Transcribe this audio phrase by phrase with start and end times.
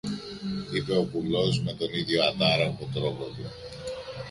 [0.71, 3.51] είπε ο κουλός με τον ίδιο ατάραχο τρόπο του